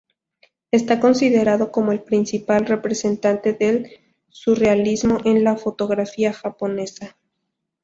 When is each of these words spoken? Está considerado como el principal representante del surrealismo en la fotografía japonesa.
Está 0.71 0.99
considerado 0.99 1.71
como 1.71 1.91
el 1.91 2.01
principal 2.01 2.65
representante 2.65 3.53
del 3.53 3.99
surrealismo 4.29 5.19
en 5.25 5.43
la 5.43 5.57
fotografía 5.57 6.33
japonesa. 6.33 7.17